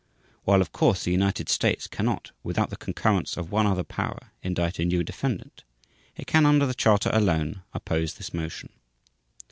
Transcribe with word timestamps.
While 0.45 0.61
of 0.61 0.71
course 0.71 1.03
the 1.03 1.11
United 1.11 1.47
States 1.47 1.85
cannot, 1.85 2.31
without 2.41 2.71
the 2.71 2.75
concurrence 2.75 3.37
of 3.37 3.51
one 3.51 3.67
other 3.67 3.83
Power 3.83 4.31
indict 4.41 4.79
a 4.79 4.85
new 4.85 5.03
defendant, 5.03 5.63
it 6.15 6.25
can 6.25 6.47
under 6.47 6.65
the 6.65 6.73
Charter 6.73 7.11
alone 7.13 7.61
oppose 7.71 8.15
this 8.15 8.33
motion. 8.33 8.69